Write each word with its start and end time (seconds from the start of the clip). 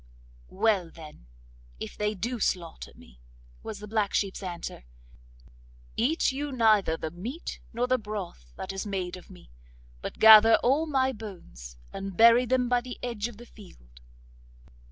'Well, 0.49 0.89
then, 0.89 1.27
if 1.79 1.95
they 1.95 2.15
do 2.15 2.39
slaughter 2.39 2.91
me,' 2.95 3.19
was 3.61 3.77
the 3.77 3.87
black 3.87 4.15
sheep's 4.15 4.41
answer, 4.41 4.85
'eat 5.95 6.31
you 6.31 6.51
neither 6.51 6.97
the 6.97 7.11
meat 7.11 7.59
nor 7.71 7.85
the 7.85 7.99
broth 7.99 8.51
that 8.55 8.73
is 8.73 8.83
made 8.83 9.15
of 9.15 9.29
me, 9.29 9.51
but 10.01 10.17
gather 10.17 10.55
all 10.63 10.87
my 10.87 11.11
bones, 11.11 11.77
and 11.93 12.17
bury 12.17 12.47
them 12.47 12.67
by 12.67 12.81
the 12.81 12.97
edge 13.03 13.27
of 13.27 13.37
the 13.37 13.45
field. 13.45 14.01